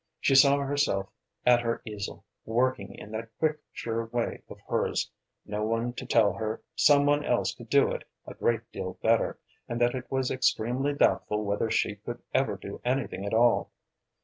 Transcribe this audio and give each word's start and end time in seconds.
She 0.19 0.33
saw 0.33 0.57
herself 0.57 1.09
at 1.45 1.59
her 1.61 1.83
easel, 1.85 2.25
working 2.43 2.95
in 2.95 3.11
that 3.11 3.29
quick, 3.37 3.59
sure 3.71 4.05
way 4.07 4.41
of 4.49 4.57
hers, 4.67 5.11
no 5.45 5.63
one 5.63 5.93
to 5.93 6.07
tell 6.07 6.33
her 6.33 6.63
some 6.75 7.05
one 7.05 7.23
else 7.23 7.53
could 7.53 7.69
do 7.69 7.91
it 7.91 8.05
a 8.25 8.33
great 8.33 8.61
deal 8.71 8.97
better, 9.03 9.37
and 9.69 9.79
that 9.79 9.93
it 9.93 10.09
was 10.11 10.31
extremely 10.31 10.95
doubtful 10.95 11.43
whether 11.45 11.69
she 11.69 11.97
could 11.97 12.23
ever 12.33 12.55
do 12.57 12.81
anything 12.83 13.27
at 13.27 13.33
all. 13.35 13.69